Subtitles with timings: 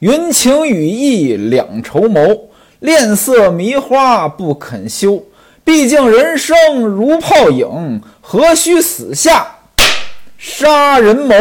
[0.00, 2.42] 云情雨意两绸缪，
[2.78, 5.24] 恋色迷花不肯休。
[5.64, 9.56] 毕竟人生如泡影，何须死下
[10.38, 11.34] 杀人谋？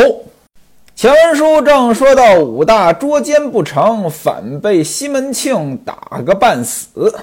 [0.96, 7.14] 前文书正说到武大捉奸不成，反被西门庆打个半死。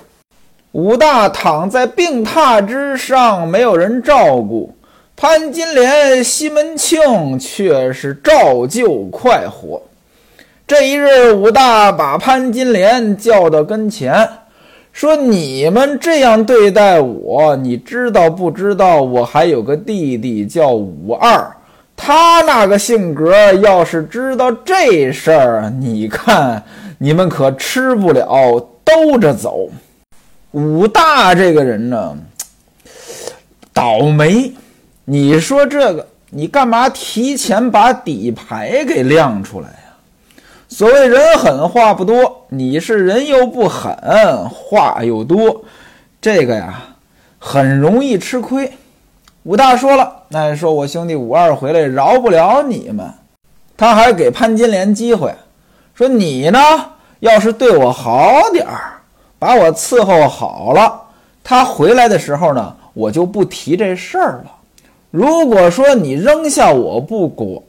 [0.71, 4.73] 武大躺在病榻之上，没有人照顾。
[5.17, 9.83] 潘金莲、西门庆却是照旧快活。
[10.67, 14.27] 这一日，武大把潘金莲叫到跟前，
[14.93, 19.03] 说：“你们这样对待我，你知道不知道？
[19.03, 21.55] 我还有个弟弟叫武二，
[21.95, 26.63] 他那个性格，要是知道这事儿，你看
[26.97, 29.69] 你们可吃不了兜着走。”
[30.53, 32.17] 武大这个人呢，
[33.75, 34.51] 倒霉。
[35.05, 39.69] 你说这个，你干嘛提前把底牌给亮出来？
[40.75, 43.97] 所谓人狠话不多，你是人又不狠，
[44.51, 45.63] 话又多，
[46.21, 46.83] 这个呀
[47.39, 48.73] 很容易吃亏。
[49.45, 53.09] 武大说了，那说我兄弟武二回来饶不了你们，
[53.77, 55.33] 他还给潘金莲机会，
[55.95, 56.59] 说你呢
[57.21, 58.95] 要是对我好点儿，
[59.39, 61.03] 把我伺候好了，
[61.45, 64.51] 他回来的时候呢，我就不提这事儿了。
[65.13, 67.63] 如果说你扔下我不管，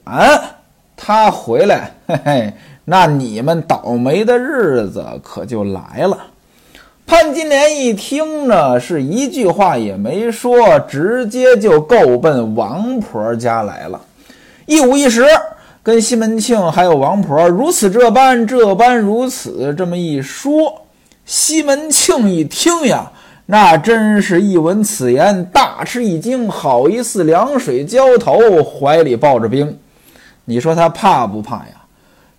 [0.97, 2.53] 他回来，嘿嘿。
[2.86, 6.17] 那你们倒霉的日子可就来了。
[7.08, 14.02] 潘金莲一听呢，是一句话也没说，直接就够奔王婆家来了。
[14.66, 15.23] 一五一十，
[15.83, 20.81] 跟西门庆还有王婆如此这般，这般如此，这么一说，
[21.25, 23.11] 西门庆一听呀，
[23.45, 29.77] 那真是一闻此言，大吃一惊，好一似凉水浇头，怀里抱着冰。
[30.45, 31.84] 你说他怕不怕呀？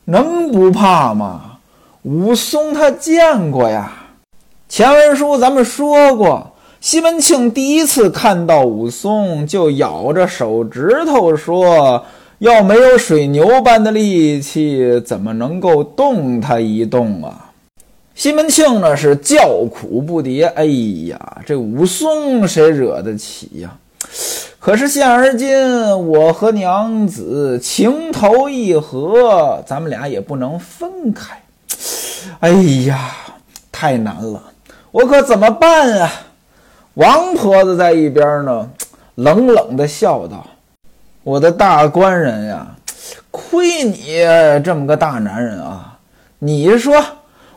[0.07, 1.59] 能不怕吗？
[2.03, 3.93] 武松他见过呀。
[4.69, 12.05] 前文书咱们说过，西门庆第一次看到武松，就咬着手指头说
[12.39, 17.51] ：“要没有水牛般的力气，怎么能够动他一动啊？”
[18.15, 20.47] 西门庆呢是叫苦不迭。
[20.55, 20.65] 哎
[21.09, 23.77] 呀，这武松谁惹得起呀？
[24.67, 25.57] 可是现而今，
[26.09, 31.41] 我和娘子情投意合，咱们俩也不能分开。
[32.41, 32.51] 哎
[32.89, 33.13] 呀，
[33.71, 34.43] 太难了，
[34.91, 36.11] 我可怎么办啊？
[36.95, 38.69] 王婆子在一边呢，
[39.15, 40.45] 冷冷的笑道
[41.23, 42.67] ：“我的大官人呀，
[43.31, 44.17] 亏你
[44.65, 45.97] 这么个大男人啊！
[46.41, 46.93] 你说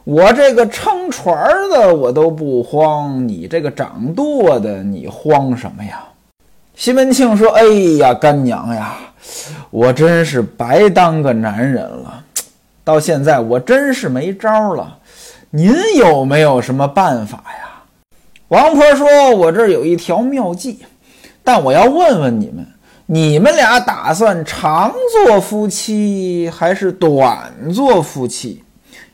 [0.04, 1.36] 我这个撑船
[1.72, 6.04] 的我都不慌，你这个掌舵的你慌什么呀？”
[6.80, 7.62] 西门庆说：“哎
[7.98, 8.96] 呀，干娘呀，
[9.70, 12.24] 我真是白当个男人了。
[12.86, 14.98] 到现在我真是没招了。
[15.50, 17.84] 您有没有什么办法呀？”
[18.48, 20.80] 王婆说：“我这儿有一条妙计，
[21.44, 22.66] 但我要问问你们，
[23.08, 24.94] 你们俩打算长
[25.26, 28.64] 做夫妻还是短做夫妻？”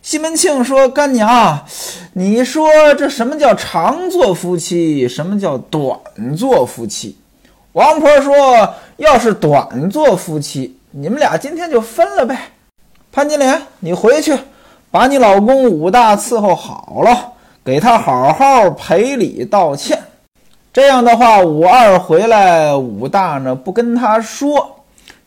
[0.03, 1.65] 西门庆说：“干娘，
[2.13, 5.07] 你说这什么叫长做夫妻？
[5.07, 5.97] 什么叫短
[6.37, 7.17] 做夫妻？”
[7.75, 12.37] 王婆说：“要是短做夫妻，你们俩今天就分了呗。
[13.11, 14.33] 潘金莲，你回去
[14.89, 17.33] 把你老公武大伺候好了，
[17.65, 20.01] 给他好好赔礼道歉。
[20.71, 24.73] 这样的话，武二回来，武大呢不跟他说，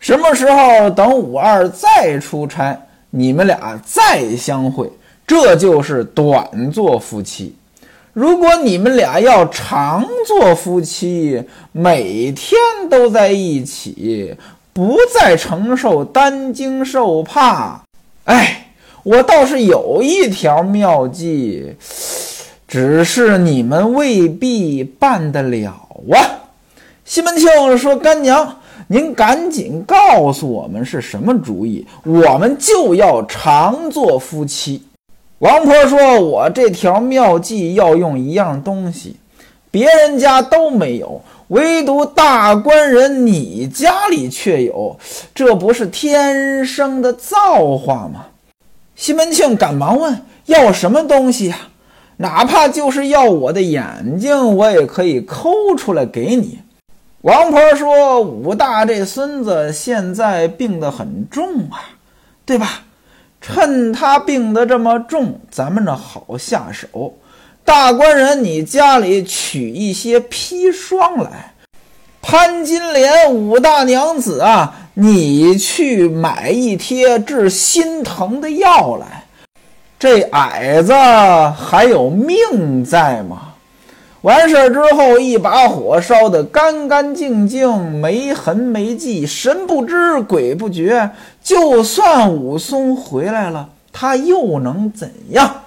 [0.00, 2.80] 什么时候等武二再出差，
[3.10, 4.90] 你们俩再相会，
[5.26, 7.54] 这就是短做夫妻。”
[8.18, 11.40] 如果你们俩要常做夫妻，
[11.70, 12.58] 每天
[12.90, 14.34] 都在一起，
[14.72, 17.80] 不再承受担惊受怕，
[18.24, 18.72] 哎，
[19.04, 21.76] 我倒是有一条妙计，
[22.66, 26.18] 只是你们未必办得了啊。
[27.04, 28.56] 西门庆说：“干娘，
[28.88, 34.82] 您赶紧告诉我们是什么主意，我们就要常做夫妻。”
[35.38, 39.14] 王婆说：“我这条妙计要用一样东西，
[39.70, 44.98] 别人家都没有，唯独大官人你家里却有，
[45.32, 48.26] 这不是天生的造化吗？”
[48.96, 51.56] 西门庆赶忙问：“要什么东西呀？
[52.16, 56.58] 哪怕就是要我的眼睛，我也可以抠出来给你。”
[57.22, 61.94] 王婆说：“武大这孙子现在病得很重啊，
[62.44, 62.82] 对吧？”
[63.40, 67.14] 趁他病得这么重，咱们这好下手。
[67.64, 71.54] 大官人，你家里取一些砒霜来。
[72.20, 79.24] 潘金莲，武大娘子啊，你去买一贴治心疼的药来。
[79.98, 83.47] 这矮子还有命在吗？
[84.22, 91.08] 完事儿之后，一把火烧得干干净净，没痕没迹，神不知鬼不觉。
[91.40, 95.62] 就算武松回来了，他又能怎样？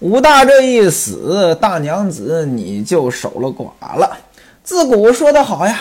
[0.00, 4.18] 武大这一死，大娘子你就守了寡了。
[4.62, 5.80] 自古说得好呀，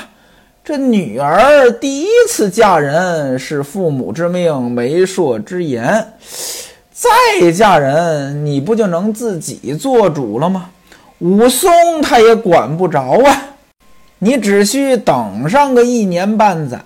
[0.64, 6.14] 这女儿第一次嫁人是父母之命、媒妁之言，
[6.94, 10.70] 再嫁人你不就能自己做主了吗？
[11.20, 13.42] 武松他也管不着啊，
[14.20, 16.80] 你只需等上个一年半载，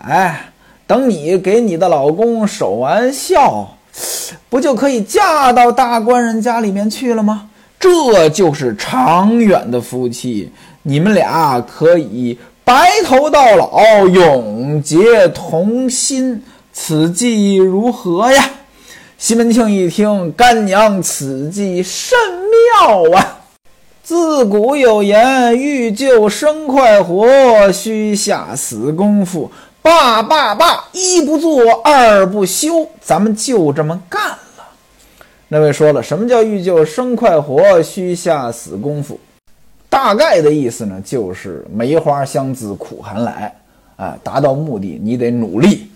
[0.88, 3.75] 等你给你的老公守完孝，
[4.50, 7.50] 不就可以嫁到大官人家里面去了吗？
[7.78, 10.50] 这就是长远的夫妻，
[10.83, 16.42] 你们俩可以白头到老，永结同心，
[16.72, 18.50] 此计如何呀？
[19.18, 22.18] 西门庆一听，干娘此计甚
[22.80, 23.41] 妙啊！
[24.12, 29.50] 自古有言：“欲救生快活，须下死功夫。”
[29.81, 34.66] 罢罢罢，一不做二不休，咱们就这么干了。
[35.48, 39.18] 那位说了，什么叫欲救生快活，须下死功夫？
[39.90, 43.56] 大概的意思呢，就是梅花香自苦寒来。
[43.96, 45.90] 啊，达到目的你得努力。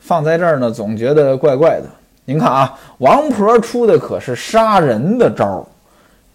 [0.00, 1.84] 放在这儿呢，总觉得怪怪的。
[2.24, 5.66] 您看啊，王婆出的可是杀人的招儿。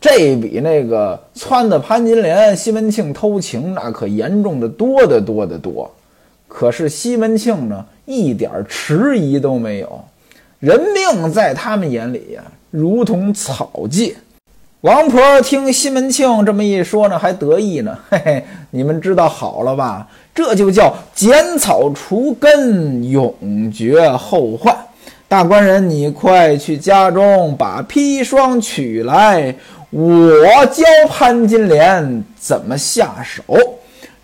[0.03, 5.89] 这比那个撺的潘金莲、西门庆偷情那可严重的多得多得多。
[6.45, 10.03] 可是西门庆呢，一点迟疑都没有，
[10.59, 14.13] 人命在他们眼里呀，如同草芥。
[14.81, 17.97] 王婆听西门庆这么一说呢，还得意呢。
[18.09, 20.05] 嘿嘿，你们知道好了吧？
[20.35, 24.75] 这就叫剪草除根，永绝后患。
[25.29, 29.55] 大官人，你快去家中把砒霜取来。
[29.95, 33.43] 我教潘金莲怎么下手，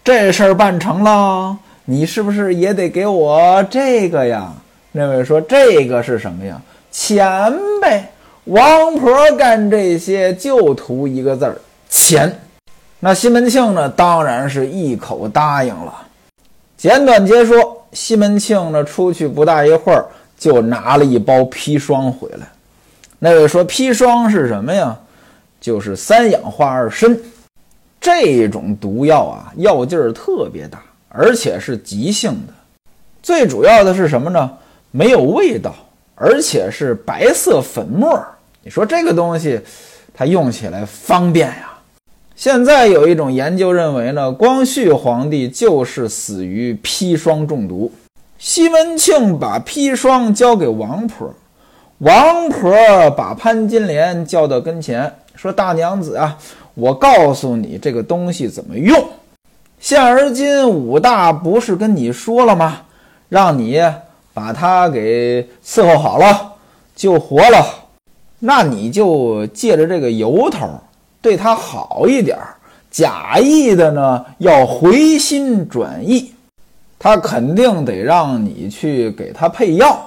[0.04, 1.56] 这事儿办成了，
[1.86, 4.52] 你是不是也得给我这个呀？
[4.92, 6.60] 那位说这个是什么呀？
[6.92, 8.12] 钱呗。
[8.46, 11.56] 王婆干这些就图一个字儿
[11.88, 12.40] 钱。
[13.00, 15.94] 那西门庆呢，当然是一口答应了。
[16.78, 20.04] 简短截说，西门庆呢出去不大一会儿，
[20.36, 22.48] 就拿了一包砒霜回来。
[23.20, 24.98] 那位说砒霜是什么呀？
[25.60, 27.18] 就是三氧化二砷
[28.00, 32.54] 这种毒药啊，药劲儿特别大，而且是急性的。
[33.22, 34.50] 最主要的是什么呢？
[34.92, 35.76] 没有味道，
[36.16, 38.20] 而且是白色粉末。
[38.64, 39.60] 你说这个东西，
[40.14, 41.74] 它用起来方便呀？
[42.36, 47.92] 现在有一种研究认为呢，光绪皇帝就是死于砒霜中毒。
[48.38, 51.34] 西门庆把砒霜交给王婆，
[51.98, 52.72] 王婆
[53.12, 55.14] 把潘金莲叫到跟前。
[55.42, 56.38] 说大娘子啊，
[56.74, 59.02] 我告诉你这个东西怎么用。
[59.80, 62.82] 现而今武大不是跟你说了吗？
[63.30, 63.82] 让你
[64.34, 66.56] 把他给伺候好了，
[66.94, 67.66] 救活了。
[68.40, 70.68] 那你就借着这个由头
[71.22, 72.38] 对他好一点，
[72.92, 76.34] 假意的呢要回心转意。
[76.98, 79.98] 他肯定得让你去给他配药，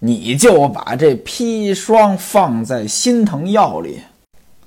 [0.00, 4.00] 你就把这砒霜放在心疼药里。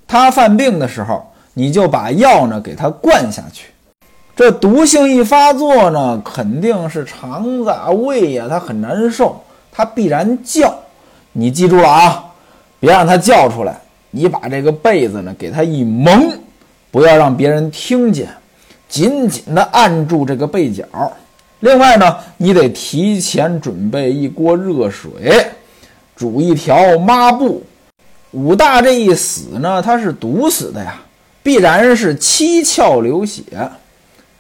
[0.08, 3.68] 他犯病的时候，你就把药呢给他灌下去。
[4.36, 10.74] 这毒性一发作呢，肯定是肠子啊、胃呀，他很难受，他必然叫。
[11.32, 12.26] 你记住了啊，
[12.80, 13.80] 别让他叫出来。
[14.12, 16.30] 你把这个被子呢给他一蒙，
[16.92, 18.30] 不要让别人听见，
[18.88, 20.86] 紧紧的按住这个被角。
[21.62, 25.46] 另外呢，你得提前准备一锅热水，
[26.16, 27.64] 煮一条抹布。
[28.36, 31.00] 武大这一死呢，他是毒死的呀，
[31.42, 33.42] 必然是七窍流血。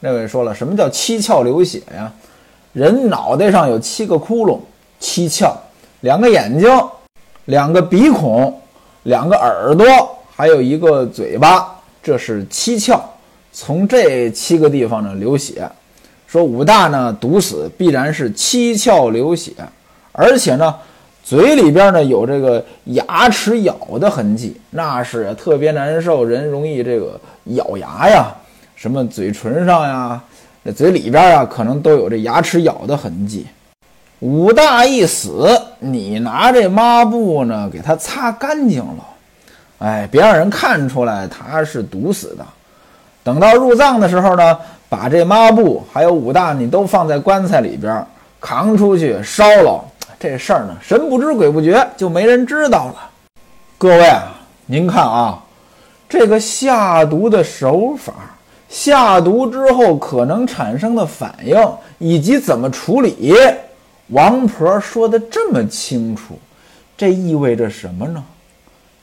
[0.02, 2.12] 那位说了，什么叫七窍流血呀？
[2.74, 4.60] 人脑袋上有七个窟窿，
[5.00, 5.54] 七窍，
[6.02, 6.70] 两个眼睛，
[7.46, 8.60] 两个鼻孔，
[9.04, 9.88] 两个耳朵，
[10.36, 11.74] 还有一个嘴巴，
[12.04, 13.00] 这是七窍。
[13.54, 15.66] 从这七个地方呢流血。
[16.28, 19.54] 说武大呢毒死，必然是七窍流血，
[20.12, 20.76] 而且呢。
[21.26, 28.28] 嘴里边呢有这个牙齿咬的痕迹，那是特别难受，人容易这个咬牙呀，
[28.76, 30.22] 什么嘴唇上呀，
[30.62, 33.48] 那嘴里边啊，可能都有这牙齿咬的痕迹。
[34.20, 39.04] 武大一死，你拿这抹布呢给他擦干净了，
[39.80, 42.46] 哎，别让人看出来他是毒死的。
[43.24, 44.56] 等到入葬的时候呢，
[44.88, 48.06] 把这抹布还有武大你都放在棺材里边，
[48.40, 49.84] 扛出去烧了。
[50.26, 53.12] 这事儿呢，神不知鬼不觉，就没人知道了。
[53.78, 54.34] 各位啊，
[54.66, 55.44] 您看啊，
[56.10, 58.12] 这个下毒的手法，
[58.68, 61.56] 下毒之后可能产生的反应，
[62.00, 63.36] 以及怎么处理，
[64.08, 66.40] 王婆说的这么清楚，
[66.98, 68.24] 这意味着什么呢？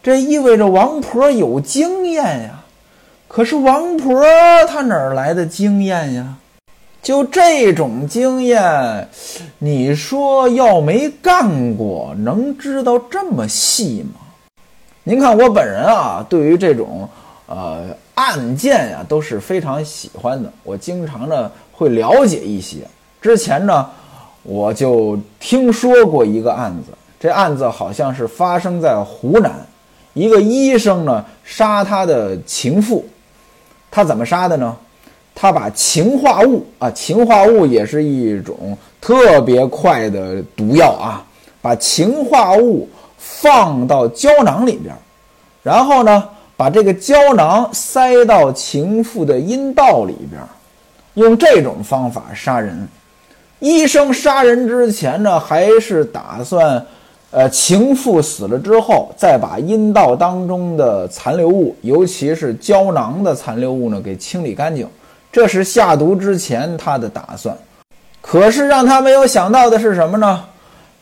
[0.02, 2.64] 这意味着王婆有经验呀。
[3.28, 4.24] 可是王婆
[4.68, 6.34] 她哪儿来的经验呀？
[7.02, 9.08] 就这种经验，
[9.58, 14.20] 你说要没干过，能知道这么细吗？
[15.02, 17.08] 您看我本人啊，对于这种
[17.46, 20.52] 呃案件呀，都是非常喜欢的。
[20.62, 22.86] 我经常呢会了解一些。
[23.20, 23.90] 之前呢，
[24.44, 29.52] 我就听说过一个案子，这案子好像是发生在湖南，
[30.14, 33.04] 一个医生呢杀他的情妇，
[33.90, 34.76] 他怎么杀的呢？
[35.34, 41.24] 他把氰化物啊，氰化物也是一种特别快的毒药啊，
[41.60, 44.94] 把氰化物放到胶囊里边，
[45.62, 50.40] 然后呢，把这个胶囊塞到情妇的阴道里边，
[51.14, 52.86] 用这种方法杀人。
[53.58, 56.84] 医生杀人之前呢，还是打算，
[57.30, 64.86] 呃，情妇死了之后，再把阴道当中的残留物，尤其是胶囊的残留物呢，给清理干净。
[65.32, 67.56] 这是下毒之前他的打算，
[68.20, 70.44] 可是让他没有想到的是什么呢？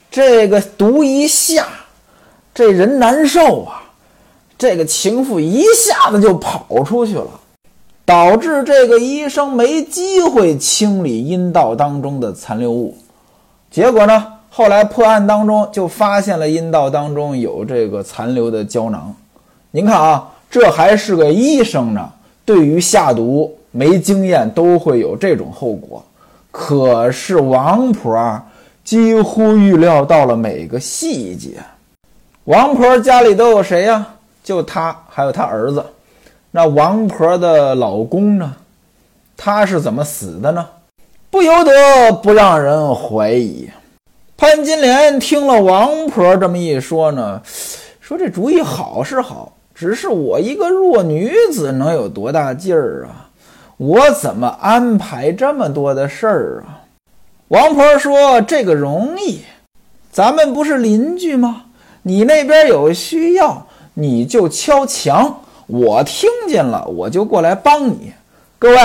[0.09, 1.67] 这个毒一下，
[2.55, 3.83] 这人难受啊！
[4.57, 7.27] 这个情妇一下子就跑出去了，
[8.05, 12.97] 导致这个医生没机会清理阴道当中的残留物。
[13.69, 19.13] 结果呢，后来破案当中就发现了阴道当中有这个残留的胶囊。
[19.73, 22.13] 您看啊，这还是个医生呢，
[22.45, 23.57] 对于下毒。
[23.71, 26.05] 没经验都会有这种后果，
[26.51, 28.43] 可是王婆
[28.85, 31.59] 几乎预料到了每个细节。
[32.45, 34.07] 王婆家里都有谁呀？
[34.43, 35.85] 就她，还有她儿子。
[36.51, 38.57] 那王婆的老公呢？
[39.37, 40.67] 他是怎么死的呢？
[41.31, 43.71] 不由得不让人怀疑。
[44.37, 47.41] 潘金莲听了王婆这么一说呢，
[48.01, 53.30] 说这主意好是好，只是我一个弱女子能有多大劲儿啊？
[53.81, 56.85] 我怎么安排这么多的事儿啊？
[57.49, 59.41] 王婆说：“这个容易，
[60.13, 61.63] 咱们不是邻居吗？
[62.03, 65.35] 你那边有需要，你就敲墙，
[65.67, 68.13] 我听见了，我就过来帮你。
[68.59, 68.77] 各位，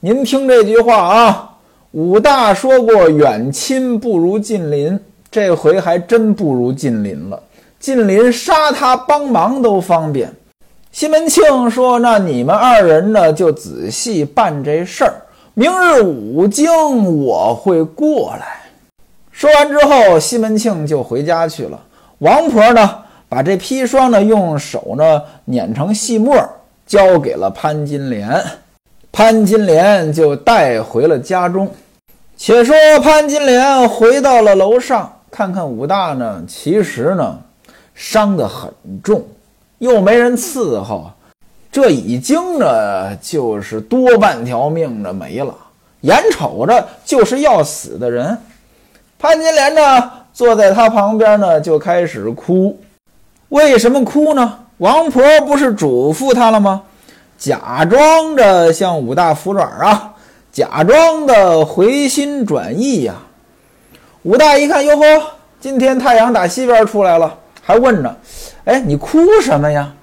[0.00, 1.56] 您听这句话啊！
[1.90, 4.98] 武大说过，远亲不如近邻，
[5.30, 7.42] 这回还真不如近邻了。
[7.78, 10.32] 近邻杀他帮忙都方便。”
[10.98, 15.14] 西门庆说：“那你们二人呢，就仔细办这事儿。
[15.54, 18.62] 明日五更我会过来。”
[19.30, 21.80] 说完之后，西门庆就回家去了。
[22.18, 22.96] 王婆呢，
[23.28, 26.36] 把这砒霜呢，用手呢碾成细末，
[26.84, 28.28] 交给了潘金莲。
[29.12, 31.70] 潘金莲就带回了家中。
[32.36, 32.74] 且说
[33.04, 37.38] 潘金莲回到了楼上，看看武大呢，其实呢，
[37.94, 38.68] 伤得很
[39.00, 39.22] 重。
[39.78, 41.10] 又没人伺候，
[41.70, 45.54] 这已经呢就是多半条命呢没了，
[46.00, 48.36] 眼瞅着就是要死的人。
[49.18, 52.78] 潘金莲呢坐在他旁边呢就开始哭，
[53.48, 54.58] 为什么哭呢？
[54.78, 56.82] 王婆不是嘱咐他了吗？
[57.36, 60.12] 假装着向武大服软啊，
[60.52, 63.14] 假装的回心转意呀。
[64.22, 65.22] 武大一看，哟呵，
[65.60, 67.32] 今天太阳打西边出来了，
[67.62, 68.16] 还问着。
[68.68, 69.94] 哎，你哭什么呀？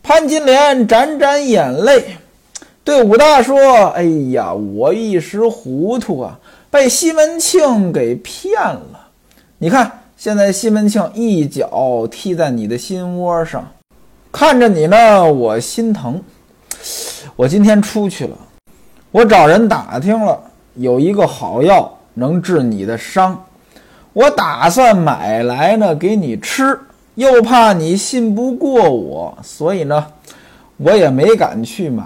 [0.00, 2.16] 潘金莲沾沾眼泪，
[2.84, 6.38] 对武大说：“哎呀，我一时糊涂啊，
[6.70, 9.08] 被西门庆给骗了。
[9.58, 13.68] 你看，现在西门庆一脚踢在你的心窝上，
[14.30, 16.22] 看着你呢，我心疼。
[17.34, 18.38] 我今天出去了，
[19.10, 20.40] 我找人打听了，
[20.74, 23.44] 有一个好药能治你的伤，
[24.12, 26.78] 我打算买来呢，给你吃。”
[27.14, 30.06] 又怕你信不过我，所以呢，
[30.78, 32.04] 我也没敢去买。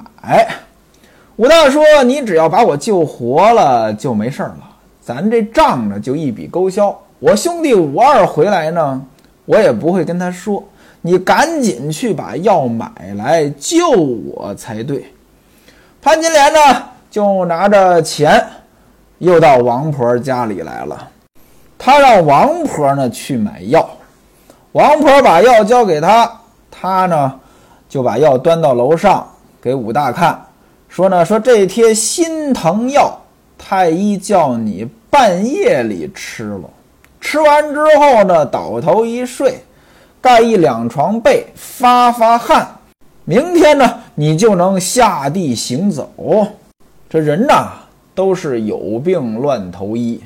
[1.37, 4.69] 武大说：“你只要把我救活了，就没事儿了，
[5.01, 6.95] 咱这账呢就一笔勾销。
[7.21, 9.03] 我兄弟武二回来呢，
[9.45, 10.63] 我也不会跟他说。
[11.01, 15.07] 你赶紧去把药买来救我才对。”
[16.03, 16.59] 潘金莲呢，
[17.11, 18.45] 就拿着钱，
[19.19, 21.09] 又到王婆家里来了。
[21.79, 23.89] 他让王婆呢去买药。
[24.73, 26.31] 王婆把药交给他，
[26.71, 27.41] 他呢
[27.89, 29.27] 就把药端到楼上
[29.63, 30.47] 给武大看，
[30.89, 33.19] 说呢说这贴心疼药，
[33.57, 36.71] 太医叫你半夜里吃了，
[37.21, 39.59] 吃完之后呢倒头一睡，
[40.21, 42.69] 盖一两床被，发发汗。
[43.25, 46.11] 明天呢，你就能下地行走。
[47.11, 47.73] 这人呐，
[48.15, 50.23] 都是有病乱投医，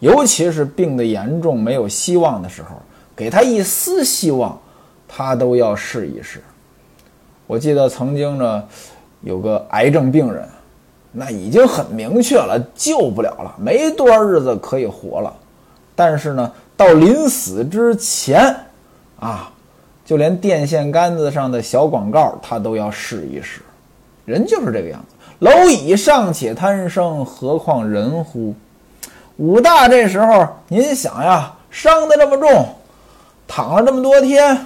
[0.00, 2.68] 尤其是病得严重、没有希望的时候，
[3.18, 4.56] 给他一丝希望，
[5.08, 6.40] 他都要试一试。
[7.48, 8.62] 我记得曾经呢，
[9.22, 10.48] 有个癌症病人，
[11.10, 15.34] 那已经很明确了，救不了了，没多少日子可以活了。
[15.96, 18.54] 但是呢，到临死之前，
[19.18, 19.50] 啊，
[20.04, 23.62] 就连电线杆子上的小广告他都要试一试。
[24.26, 28.54] 人就是这个样子，蝼蚁尚且贪生，何况人乎？
[29.38, 32.68] 武大这时候，您想呀，伤得这么重，
[33.48, 34.56] 躺了这么多天。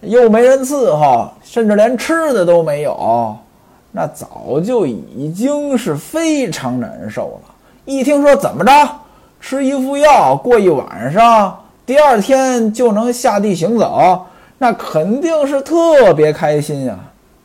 [0.00, 3.36] 又没人伺候，甚至连吃的都没有，
[3.92, 7.54] 那早就已经是非常难受了。
[7.84, 8.72] 一听说怎么着，
[9.40, 11.56] 吃一副药，过一晚上，
[11.86, 14.26] 第二天就能下地行走，
[14.58, 16.98] 那肯定是特别开心呀。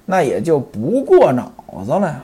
[0.07, 1.51] 那也就不过脑
[1.85, 2.23] 子了呀，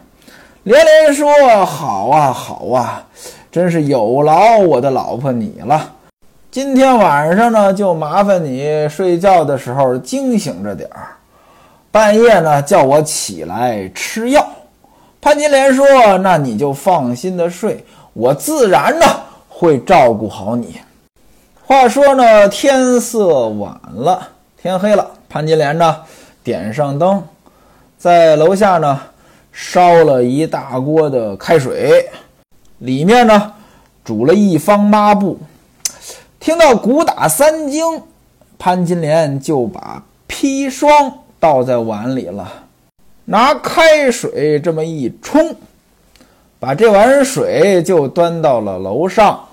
[0.63, 1.29] 连连说
[1.63, 3.05] 好啊好啊，
[3.51, 5.92] 真是有劳我的老婆你了。
[6.53, 11.17] 今天晚上呢，就麻烦你睡觉的时候惊醒着点儿，
[11.89, 14.47] 半夜呢叫我起来吃药。
[15.19, 15.83] 潘金莲说
[16.21, 17.83] ：“那你就放心的睡，
[18.13, 19.05] 我自然呢
[19.49, 20.79] 会照顾好你。”
[21.65, 26.01] 话说呢，天色晚了，天黑了，潘金莲呢
[26.43, 27.23] 点上灯，
[27.97, 29.01] 在楼下呢
[29.51, 32.07] 烧了一大锅的开水，
[32.77, 33.53] 里面呢
[34.03, 35.39] 煮了一方抹布。
[36.43, 38.01] 听到鼓打三更，
[38.59, 42.65] 潘金莲就把砒霜倒在碗里了，
[43.23, 45.55] 拿开水这么一冲，
[46.59, 49.47] 把这碗水就端到了楼上，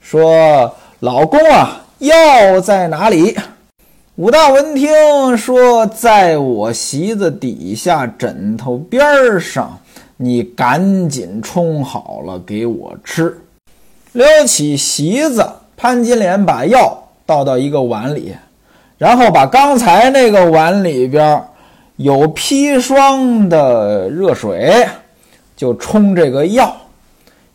[0.00, 3.36] 说：“老公啊，药在哪里？”
[4.14, 9.76] 武大闻听说，在我席子底下枕头边上，
[10.18, 13.40] 你赶紧冲好了给我吃。
[14.12, 15.44] 撩起席子。
[15.82, 18.32] 潘金莲把药倒到一个碗里，
[18.98, 21.42] 然后把刚才那个碗里边
[21.96, 24.86] 有砒霜的热水
[25.56, 26.72] 就冲这个药，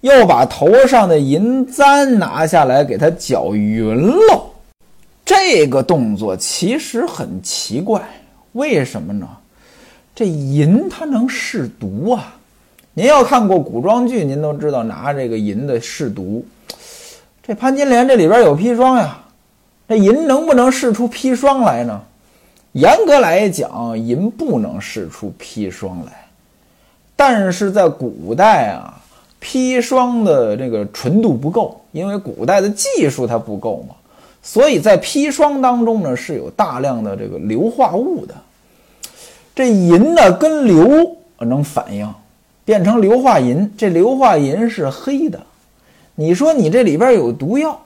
[0.02, 4.44] 又把头上的银簪拿下来给它搅匀了。
[5.24, 8.02] 这个动作其实很奇怪，
[8.52, 9.26] 为什么呢？
[10.14, 12.36] 这银它能试毒啊！
[12.94, 16.46] 您要看过古装剧，您都知道拿这个银的试毒。
[17.48, 19.20] 这潘金莲这里边有砒霜呀，
[19.88, 22.02] 这银能不能试出砒霜来呢？
[22.74, 26.12] 严格来讲，银不能试出砒霜来。
[27.16, 29.00] 但是在古代啊，
[29.42, 33.96] 砒霜的这个纯度不够，因为古代的技术它不够嘛，
[34.44, 38.36] 所以在砒霜当中呢是有大量的这个硫化物的。
[39.56, 42.14] 这银呢跟硫能反应，
[42.66, 45.40] 变成硫化银，这硫化银是黑的。
[46.20, 47.80] 你说你这里边有毒药，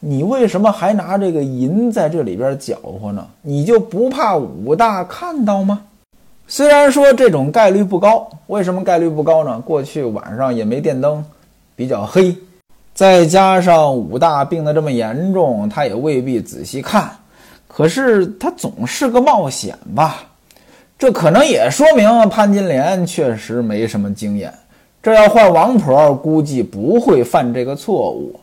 [0.00, 3.24] 你为什么还拿这个银在这里边搅和呢？
[3.40, 5.80] 你就不怕武大看到吗？
[6.48, 9.62] 虽然说这种概率不高，为什么概率不高呢？
[9.64, 11.24] 过去晚上也没电灯，
[11.76, 12.36] 比较黑，
[12.92, 17.08] 再加上武大病得这么严重，他也未必仔细看。
[17.68, 20.24] 可是他总是个冒险吧？
[20.98, 24.52] 这可能也说明潘金莲确实没什么经验。
[25.02, 28.38] 这要换王婆，估计不会犯这个错误。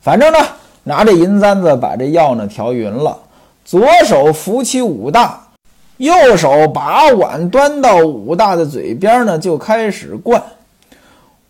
[0.00, 0.38] 反正呢，
[0.84, 3.18] 拿着银簪子把这药呢调匀了，
[3.64, 5.48] 左手扶起武大，
[5.96, 10.40] 右手把碗端到武大的嘴边呢，就开始灌。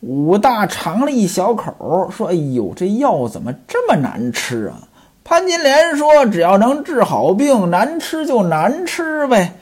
[0.00, 4.88] 武大尝了一小口，说：“哎呦，这药怎么这么难吃啊？”
[5.22, 9.52] 潘金莲说：“只要能治好病，难吃就难吃呗。”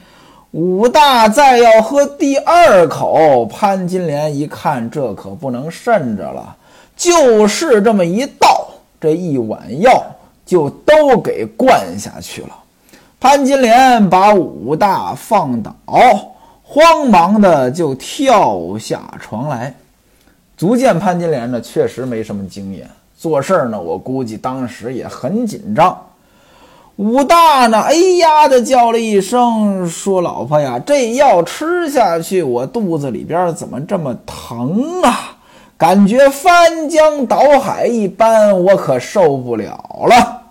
[0.53, 6.57] 武大再要喝第二口，潘金莲一看，这可不能慎着了，
[6.97, 8.67] 就是这么一倒，
[8.99, 10.03] 这一碗药
[10.47, 12.49] 就都给灌下去了。
[13.21, 15.75] 潘金莲把武大放倒，
[16.63, 19.75] 慌忙的就跳下床来，
[20.57, 25.95] 足见潘金莲呢确实没什么经验，做事呢，我估计当时也很紧张。
[26.99, 27.81] 武大呢？
[27.83, 35.37] 哎呀的叫了一声，说：“老婆呀，这药吃下去，我肚子里边怎么这么疼啊？
[35.77, 40.43] 感觉翻江倒海一般，我可受不了了。”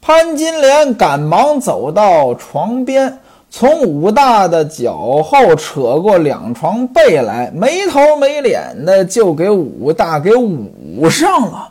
[0.00, 3.18] 潘金莲赶忙走到床边，
[3.50, 11.68] 从武大的脚后扯过两床被来，没头没脸的就给武大给捂上了。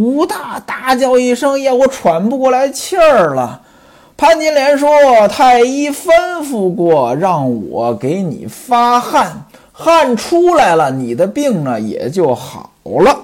[0.00, 3.60] 武大大叫一声：“呀，我喘不过来气儿了！”
[4.16, 4.88] 潘金莲说
[5.28, 6.08] ：“太医吩
[6.42, 13.18] 咐过，让我给你发汗，汗出来了，你的病呢也就好了。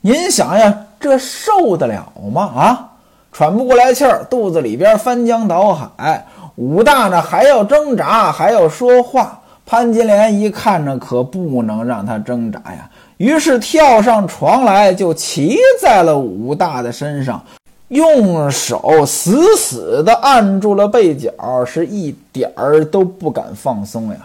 [0.00, 2.42] 您想呀，这受得了吗？
[2.56, 2.88] 啊，
[3.32, 6.24] 喘不过来气儿，肚子里边翻江倒海。
[6.54, 9.40] 武大呢还要挣扎，还要说话。
[9.64, 17.42] 潘金莲一看呢，可不能让他挣扎呀，于是跳上床来，就骑在了武大的身上。”
[17.88, 21.30] 用手死死地按住了背角，
[21.64, 24.16] 是一点儿都不敢放松呀，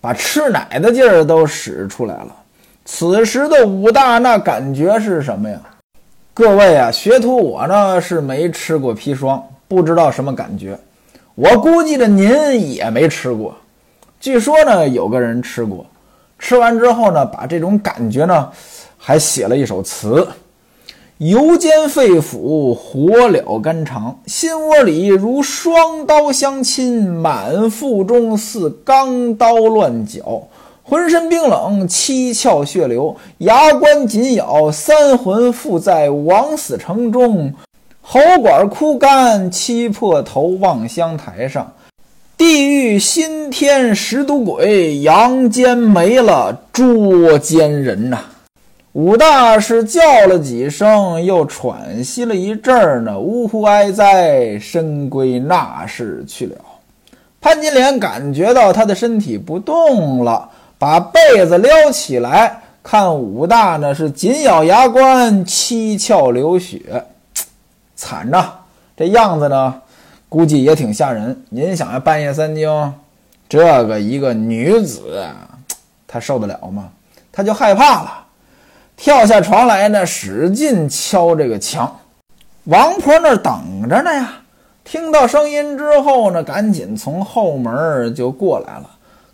[0.00, 2.28] 把吃奶的劲儿都使出来了。
[2.84, 5.60] 此时的武大那感觉是什么呀？
[6.32, 10.78] 各位啊，学徒我呢是没吃过砒霜，不知道什么感觉。
[11.34, 12.30] 我估计着您
[12.72, 13.56] 也没吃过。
[14.20, 15.84] 据说呢，有个人吃过，
[16.40, 18.50] 吃完之后呢，把这种感觉呢，
[18.96, 20.26] 还写了一首词。
[21.18, 30.48] 油煎肺腑，火燎肝肠，心窝里如双刀相侵，满腹中似钢刀乱绞，
[30.82, 37.52] 浑身冰冷，七窍血流，牙关紧咬，三魂附在枉死城中，
[38.00, 41.70] 喉管枯干，七破头望乡台上，
[42.40, 48.18] 地狱新添十毒鬼，阳间没了捉奸人呐。
[48.92, 56.56] 武大是叫了几声，又喘息了一阵儿呢，呜呼哀哉，身归那世去了。
[57.42, 60.48] 潘金莲感觉到他的身体不动了，
[60.78, 67.04] 把被子撩起来，看武大呢是紧咬牙关，七窍流血，
[67.94, 68.50] 惨呐！
[68.96, 69.74] 这样子呢，
[70.30, 71.44] 估计也挺吓人。
[71.50, 72.94] 您想啊，半夜三更，
[73.48, 75.26] 这个一个女子，
[76.06, 76.88] 她受得了吗？
[77.32, 78.26] 她就害怕了。
[78.96, 81.98] 跳下床来呢，使劲敲这个墙。
[82.64, 84.34] 王婆那儿等着呢呀，
[84.84, 88.88] 听到声音之后呢，赶紧从后门就过来了，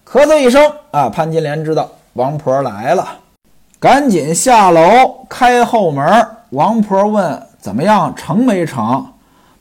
[0.09, 3.07] 咳嗽一声啊，潘金莲知道王婆来了，
[3.79, 6.27] 赶紧下楼开后门。
[6.51, 9.05] 王婆问：“怎么样，成没成？”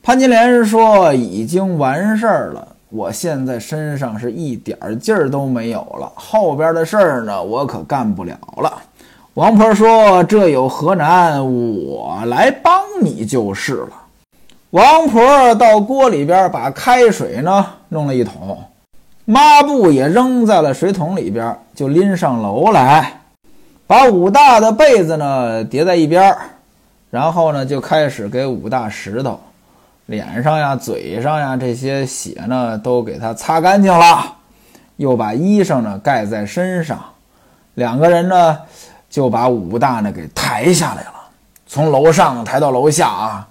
[0.06, 8.72] 潘金莲说：“已经完事儿了，我现在身上是一点劲儿都没有了，后边的事儿呢，我可干不了了。”
[9.34, 11.44] 王婆说：“这有何难？
[11.44, 13.88] 我来帮你就是了。”
[14.70, 18.56] 王婆到锅里边把开水呢弄了一桶，
[19.24, 23.22] 抹布也扔在了水桶里边，就拎上楼来，
[23.88, 26.32] 把武大的被子呢叠在一边，
[27.10, 29.40] 然后呢就开始给武大石头，
[30.06, 34.36] 脸上呀、嘴上呀这些血呢都给他擦干净了，
[34.96, 36.98] 又把衣裳呢盖在身上，
[37.74, 38.58] 两个人呢。
[39.08, 41.14] 就把武大呢给抬下来了，
[41.66, 43.48] 从楼上抬到楼下啊。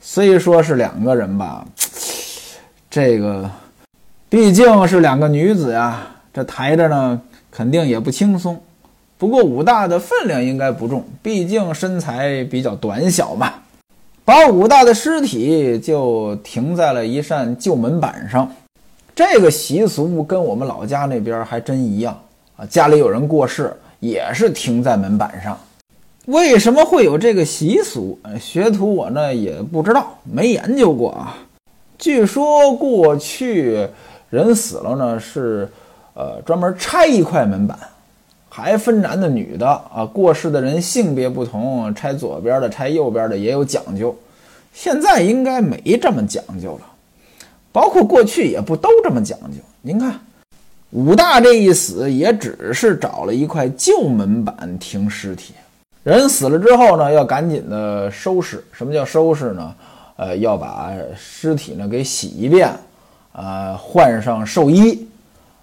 [0.00, 1.66] 虽说是两个人吧，
[2.88, 3.50] 这个
[4.28, 8.60] 毕竟是两个女子呀，这抬着呢肯定也不轻松。
[9.16, 13.54] 不过武大的分量应该不重，毕竟身材比较短小嘛。
[14.28, 18.46] 把武大的尸体就停在了一扇旧门板上，
[19.16, 22.14] 这个习俗跟我们老家那边还真一样
[22.54, 22.66] 啊。
[22.66, 23.74] 家里有人过世。
[24.00, 25.58] 也是停在门板上，
[26.26, 28.16] 为什么会有这个习俗？
[28.38, 31.36] 学徒我呢也不知道，没研究过啊。
[31.98, 33.88] 据说过去
[34.30, 35.68] 人死了呢是，
[36.14, 37.76] 呃，专门拆一块门板，
[38.58, 40.04] 还分男的女的啊。
[40.04, 44.12] 过世的人性别不同，拆左边的、拆右边的也有讲究。
[44.74, 46.80] 现在应该没这么讲究了，
[47.70, 49.58] 包括过去也不都这么讲究。
[49.80, 50.18] 您看。
[50.90, 55.54] 武大这一死，也只是找了一块旧门板停尸体。
[56.02, 58.64] 人死了之后呢，要赶紧的收拾。
[58.72, 59.74] 什么叫收拾呢？
[60.16, 62.70] 呃，要把尸体呢给洗一遍，
[63.32, 65.07] 啊，换上寿衣，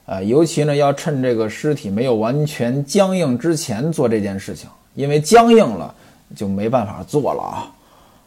[0.05, 5.93] 啊，尤其呢要趁这个尸体没有完全僵硬之前做这件事情，因为僵硬了
[6.35, 7.71] 就没办法做了啊。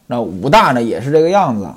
[0.06, 1.68] 那武大呢也是这个样子，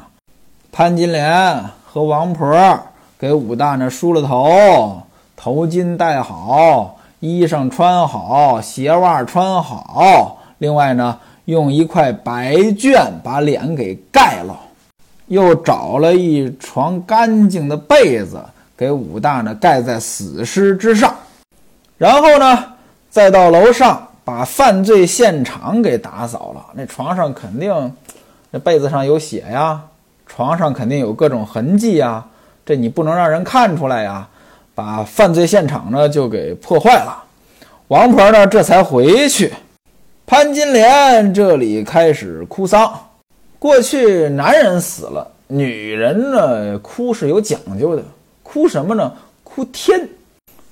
[0.71, 2.79] 潘金莲和王婆
[3.19, 5.01] 给武大呢梳了头。
[5.43, 10.37] 头巾戴好，衣裳穿好，鞋袜穿好。
[10.59, 14.55] 另外呢，用一块白绢把脸给盖了，
[15.25, 18.39] 又找了一床干净的被子
[18.81, 21.13] 给武大呢盖在死尸之上。
[21.99, 22.65] 然后呢，
[23.11, 26.65] 再到楼上把犯罪现场给打扫了。
[26.73, 27.95] 那床上肯定，
[28.49, 29.79] 那被子上有血呀，
[30.25, 32.25] 床上肯定有各种痕迹呀，
[32.65, 34.27] 这你不能让人看出来呀。
[34.73, 37.23] 把犯罪现场呢就给破坏了，
[37.89, 39.53] 王婆呢这才回去。
[40.25, 42.91] 潘金莲这里开始哭丧。
[43.59, 48.03] 过去男人死了，女人呢哭是有讲究的，
[48.51, 49.13] 哭什么呢？
[49.45, 50.09] 哭天，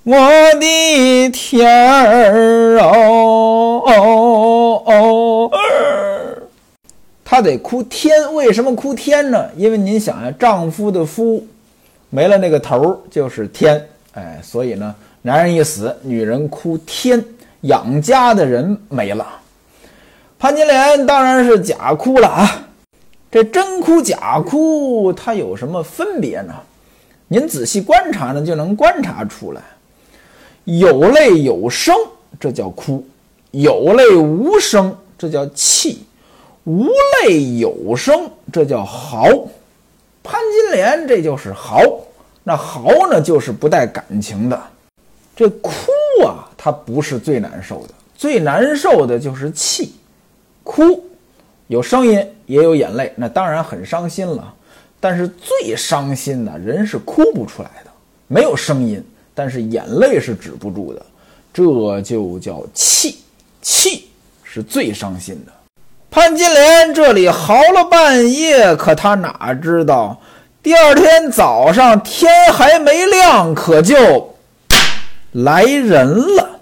[0.04, 0.14] 我
[0.60, 5.52] 的天儿哦哦哦，
[7.24, 8.34] 她得哭天。
[8.34, 9.50] 为什么哭天呢？
[9.56, 11.42] 因为您想呀，丈夫的夫
[12.10, 17.24] 没了那个头儿就是天，哎，所以呢，男人一死，女人哭天，
[17.62, 19.26] 养家的人没了。
[20.38, 22.68] 潘金莲当然是假哭了啊！
[23.32, 26.54] 这真哭假哭，它有什么分别呢？
[27.32, 29.62] 您仔细观察呢，就能观察出来。
[30.66, 31.96] 有泪有声，
[32.40, 33.04] 这叫哭；
[33.52, 36.00] 有泪无声，这叫气；
[36.64, 36.88] 无
[37.24, 39.28] 泪有声，这叫嚎。
[40.24, 41.80] 潘金莲这就是嚎，
[42.44, 44.60] 那嚎呢，就是不带感情的。
[45.36, 45.72] 这哭
[46.26, 49.94] 啊，它不是最难受的，最难受的就是气。
[50.64, 51.04] 哭，
[51.68, 54.52] 有声音也有眼泪，那当然很伤心了。
[55.00, 57.92] 但是最伤心的人是哭不出来的，
[58.28, 61.06] 没有声音，但是眼泪是止不住的，
[61.54, 61.64] 这
[62.02, 63.20] 就叫气。
[63.62, 64.08] 气
[64.44, 65.52] 是最伤心的。
[66.10, 70.20] 潘金莲这里嚎了半夜，可他哪知道，
[70.64, 74.36] 第二天早上天还没亮，可就
[75.34, 76.59] 来人了。